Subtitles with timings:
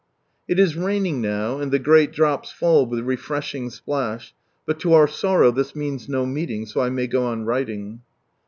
[0.47, 4.33] It is raining now, and the great drops fall with refreshing splash,
[4.65, 8.01] but to our sorrow this means no meeting, so I may go on writing.